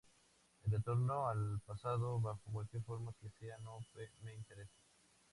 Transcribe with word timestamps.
El 0.63 0.71
retorno 0.71 1.27
al 1.29 1.61
pasado, 1.63 2.19
bajo 2.19 2.41
cualquier 2.51 2.81
forma 2.81 3.13
que 3.21 3.29
sea, 3.37 3.55
no 3.59 3.77
me 4.23 4.33
interesa. 4.33 4.79